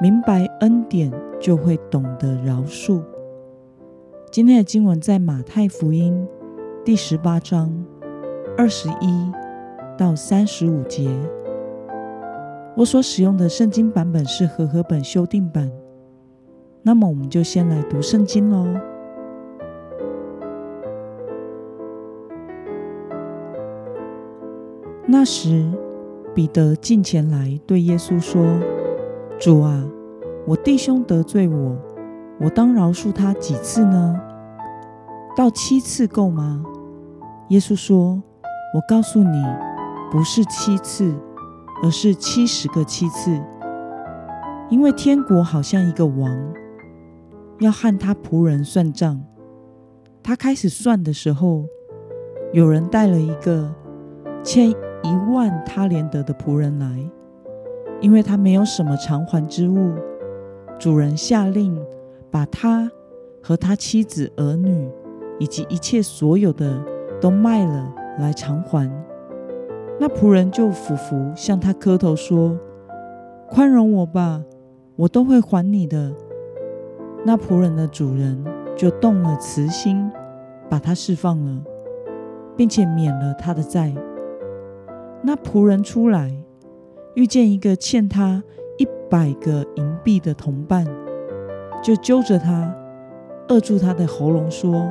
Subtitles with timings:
[0.00, 3.02] 明白恩典，就会懂得饶恕。
[4.30, 6.24] 今天的经文在马太福音
[6.84, 7.84] 第十八章
[8.56, 9.32] 二十一
[9.96, 11.10] 到三十五节。
[12.76, 15.68] 我所使用的圣经版本是和合本修订版。
[16.82, 18.68] 那么，我们就先来读圣经喽。
[25.08, 25.68] 那时，
[26.32, 28.44] 彼得近前来对耶稣说。
[29.40, 29.84] 主啊，
[30.48, 31.76] 我弟兄得罪我，
[32.40, 34.20] 我当饶恕他几次呢？
[35.36, 36.64] 到七次够吗？
[37.50, 38.20] 耶稣说
[38.74, 39.44] ：“我告诉你，
[40.10, 41.14] 不是七次，
[41.84, 43.40] 而是七十个七次。
[44.70, 46.36] 因为天国好像一个王，
[47.60, 49.22] 要和他仆人算账。
[50.20, 51.64] 他开始算的时候，
[52.52, 53.72] 有人带了一个
[54.42, 57.08] 欠一万他连得的仆人来。”
[58.00, 59.92] 因为他没有什么偿还之物，
[60.78, 61.76] 主人下令
[62.30, 62.90] 把他
[63.42, 64.88] 和他妻子儿女
[65.40, 66.80] 以及一切所有的
[67.20, 68.88] 都卖了来偿还。
[69.98, 72.56] 那仆人就俯伏向他磕头说
[73.50, 74.44] ：“宽容我吧，
[74.94, 76.14] 我都会还你的。”
[77.26, 78.44] 那仆人的主人
[78.76, 80.08] 就动了慈心，
[80.70, 81.62] 把他释放了，
[82.56, 83.92] 并且免了他的债。
[85.20, 86.32] 那仆人出来。
[87.18, 88.40] 遇见一个欠他
[88.76, 90.86] 一百个银币的同伴，
[91.82, 92.72] 就揪着他，
[93.48, 94.88] 扼住他的喉咙，说：“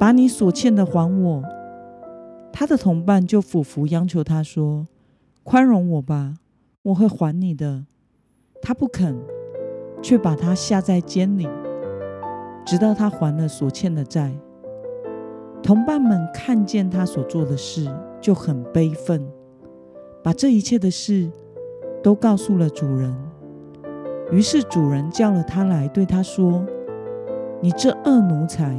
[0.00, 1.42] 把你所欠的还我。”
[2.54, 4.88] 他的同伴就俯伏央求他说
[5.44, 6.36] ：“宽容我吧，
[6.84, 7.84] 我会还你的。”
[8.62, 9.14] 他不肯，
[10.00, 11.46] 却把他下在监里，
[12.64, 14.32] 直到他还了所欠的债。
[15.62, 19.22] 同伴们看见他所做的事，就很悲愤，
[20.24, 21.30] 把这一切的事。
[22.02, 23.14] 都告诉了主人，
[24.32, 26.66] 于是主人叫了他来，对他说
[27.62, 28.76] ：“你这恶奴才，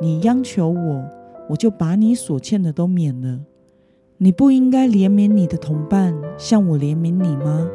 [0.00, 1.04] 你央求我，
[1.48, 3.40] 我就把你所欠的都免了。
[4.18, 7.68] 你不应该怜悯你的同伴，像我怜悯你吗？”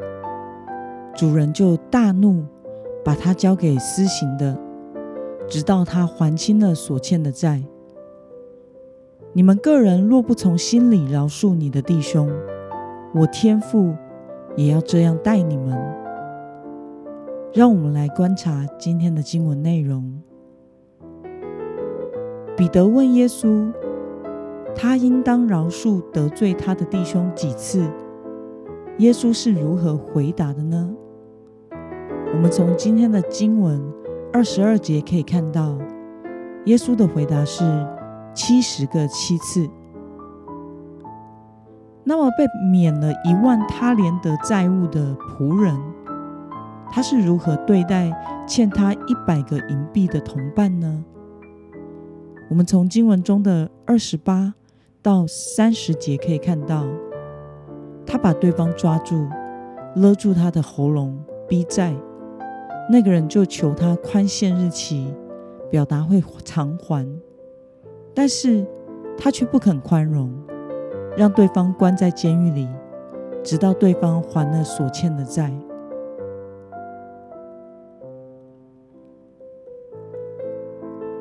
[1.14, 2.46] 主人就大怒，
[3.04, 4.58] 把他交给私刑的，
[5.48, 7.62] 直到他还清了所欠的债。
[9.34, 12.32] 你们个人若不从心里饶恕你的弟兄，
[13.14, 13.94] 我天父。
[14.56, 15.78] 也要这样待你们。
[17.54, 20.22] 让我们来观察今天的经文内容。
[22.58, 23.72] 彼得问耶稣
[24.76, 27.86] ：“他应当饶恕得罪他的弟兄几次？”
[29.00, 30.90] 耶稣是如何回答的呢？
[32.34, 33.82] 我们从今天的经文
[34.34, 35.78] 二十二节可以看到，
[36.66, 37.64] 耶稣的回答是
[38.34, 39.70] 七十个七次。
[42.08, 45.76] 那么，被免了一万他连得债务的仆人，
[46.92, 48.12] 他是如何对待
[48.48, 51.04] 欠他一百个银币的同伴呢？
[52.48, 54.54] 我们从经文中的二十八
[55.02, 56.86] 到三十节可以看到，
[58.06, 59.28] 他把对方抓住，
[59.96, 61.18] 勒住他的喉咙，
[61.50, 61.96] 逼债。
[62.88, 65.12] 那个人就求他宽限日期，
[65.72, 67.04] 表达会偿还，
[68.14, 68.64] 但是
[69.18, 70.32] 他却不肯宽容。
[71.18, 72.68] 让对方关在监狱里，
[73.44, 75.52] 直到对方还了所欠的债。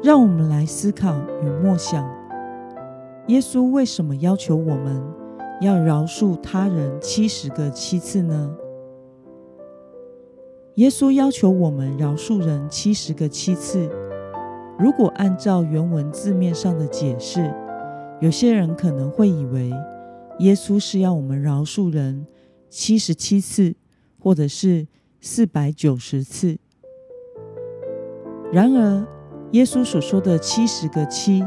[0.03, 2.05] 让我们来思考与默想：
[3.29, 5.03] 耶稣为什么要求我们
[5.61, 8.55] 要饶恕他人七十个七次呢？
[10.75, 13.89] 耶稣要求我们饶恕人七十个七次。
[14.77, 17.49] 如果按照原文字面上的解释，
[18.21, 19.73] 有些人可能会以为，
[20.39, 22.27] 耶稣是要我们饶恕人
[22.69, 23.75] 七十七次，
[24.19, 24.87] 或者是
[25.21, 26.59] 四百九十次。
[28.53, 29.07] 然而，
[29.53, 31.45] 耶稣所说的七十个七，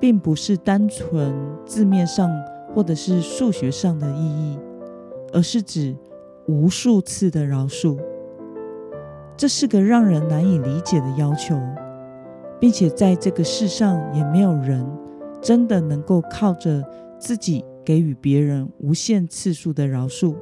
[0.00, 1.34] 并不是单纯
[1.64, 2.30] 字面上
[2.74, 4.58] 或者是数学上的意义，
[5.32, 5.96] 而是指
[6.46, 7.98] 无数次的饶恕。
[9.36, 11.58] 这是个让人难以理解的要求，
[12.60, 14.86] 并且在这个世上也没有人。
[15.42, 16.80] 真的能够靠着
[17.18, 20.34] 自己给予别人无限次数的饶恕。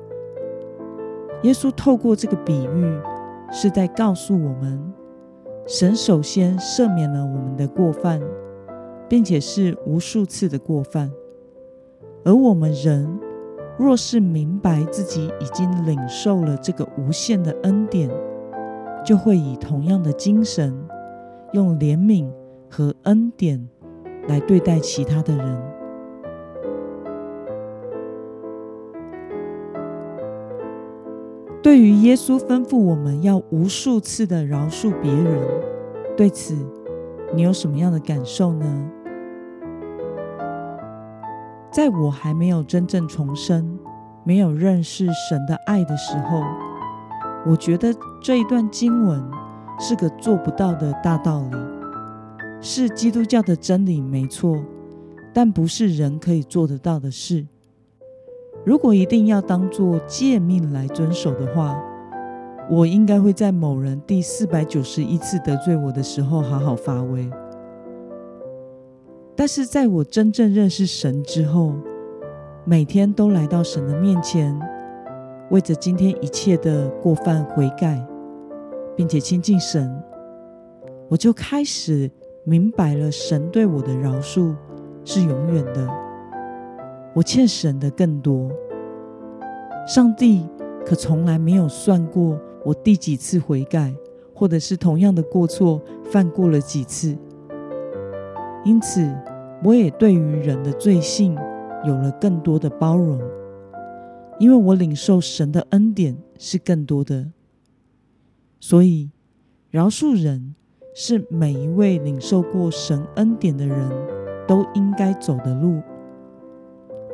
[1.43, 3.01] 耶稣透过这个比喻，
[3.51, 4.93] 是在告诉我们，
[5.67, 8.21] 神首先赦免了我们的过犯，
[9.09, 11.11] 并且是无数次的过犯，
[12.25, 13.19] 而我们人
[13.79, 18.11] 若是明白自己已经领受了这个无限的恩典，
[19.03, 20.79] 就会以同样的精神，
[21.55, 22.31] 用怜悯
[22.69, 23.67] 和恩典
[24.29, 25.80] 来对待其他的人。
[31.63, 35.47] 对于耶稣吩咐我们要无数次的饶恕别人，
[36.17, 36.57] 对此
[37.35, 38.91] 你有什么样的感受呢？
[41.71, 43.79] 在我还没有真正重生、
[44.25, 46.43] 没有认识神的爱的时候，
[47.47, 49.23] 我觉得这一段经文
[49.79, 51.59] 是个做不到的大道理，
[52.63, 54.57] 是基督教的真理没错，
[55.35, 57.47] 但不是人可以做得到的事。
[58.65, 61.83] 如果一定要当做诫命来遵守的话，
[62.71, 67.29] 我应该会在某人第四百九十一次得罪我的时候好好发威。
[69.35, 71.73] 但是在我真正认识神之后，
[72.65, 74.55] 每天都来到神的面前，
[75.51, 78.07] 为着今天一切的过犯悔改，
[78.95, 79.91] 并且亲近神，
[81.09, 82.11] 我就开始
[82.45, 84.55] 明白了神对我的饶恕
[85.05, 86.10] 是永远的。
[87.13, 88.51] 我欠神的更多，
[89.87, 90.47] 上帝
[90.87, 93.93] 可从来没有算过我第几次悔改，
[94.33, 97.17] 或者是同样的过错犯过了几次。
[98.65, 99.13] 因此，
[99.65, 101.37] 我也对于人的罪性
[101.85, 103.21] 有了更多的包容，
[104.39, 107.27] 因为我领受神的恩典是更多的。
[108.61, 109.11] 所以，
[109.71, 110.55] 饶恕人
[110.95, 113.91] 是每一位领受过神恩典的人
[114.47, 115.81] 都应该走的路。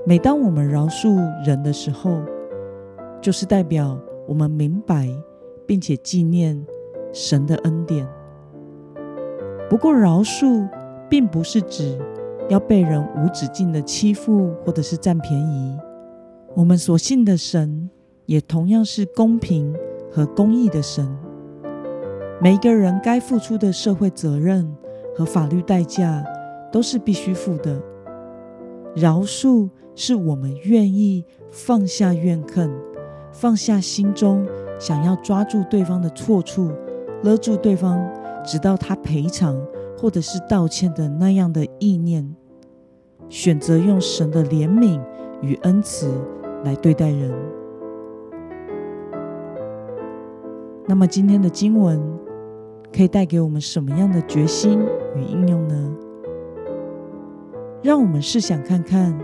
[0.08, 2.20] 每当我们饶恕人的时候，
[3.20, 3.98] 就是代表
[4.28, 5.08] 我们明白
[5.66, 6.64] 并且纪念
[7.12, 8.06] 神的恩典。
[9.68, 10.64] 不过，饶恕
[11.10, 11.98] 并不是指
[12.48, 15.76] 要被人无止境的欺负或者是占便宜。
[16.54, 17.90] 我们所信的神
[18.26, 19.74] 也同样是公平
[20.08, 21.04] 和公义的神。
[22.40, 24.72] 每一个人该付出的社会责任
[25.16, 26.24] 和法律代价
[26.70, 27.82] 都是必须付的。
[28.96, 29.68] 饶恕。
[29.98, 32.70] 是我们愿意放下怨恨，
[33.32, 34.46] 放下心中
[34.78, 36.70] 想要抓住对方的错处，
[37.22, 37.98] 勒住对方，
[38.44, 39.58] 直到他赔偿
[39.96, 42.36] 或者是道歉的那样的意念，
[43.30, 45.00] 选择用神的怜悯
[45.40, 46.12] 与恩慈
[46.62, 47.32] 来对待人。
[50.86, 51.98] 那么今天的经文
[52.94, 54.78] 可以带给我们什么样的决心
[55.16, 55.96] 与应用呢？
[57.86, 59.16] 让我们试想看看。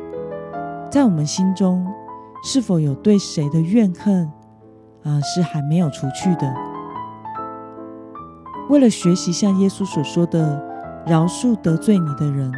[0.88, 1.84] 在我们心中，
[2.44, 4.30] 是否有对谁的怨恨
[5.02, 6.54] 啊是还没有除去的？
[8.68, 10.64] 为了学习像耶稣所说的
[11.04, 12.52] 饶恕得罪你的人，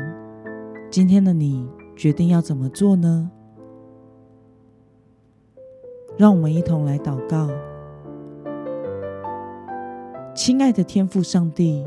[0.90, 1.66] 今天的你
[1.96, 3.30] 决定要怎么做呢？
[6.18, 7.48] 让我们一同来祷告。
[10.34, 11.82] 亲爱的天父上帝，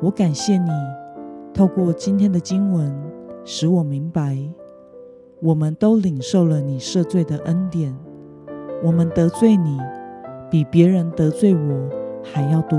[0.00, 0.70] 我感谢你
[1.52, 2.94] 透过今天的经文，
[3.48, 4.36] 使我明白。
[5.40, 7.96] 我们都领受了你赦罪的恩典，
[8.82, 9.78] 我们得罪你，
[10.50, 11.88] 比别人得罪我
[12.24, 12.76] 还要多。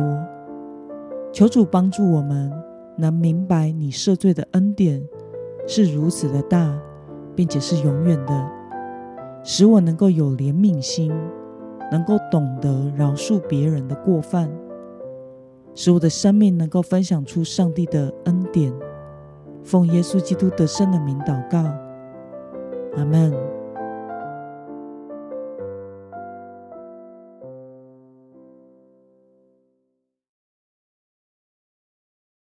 [1.32, 2.52] 求主帮助我们，
[2.98, 5.08] 能明白你赦罪的恩典
[5.66, 6.78] 是如此的大，
[7.34, 8.52] 并且是永远的，
[9.44, 11.14] 使我能够有怜悯心，
[11.90, 14.50] 能够懂得饶恕别人的过犯，
[15.74, 18.74] 使我的生命能够分享出上帝的恩典。
[19.64, 21.64] 奉耶稣基督得胜的名祷告。
[22.96, 23.57] 阿门。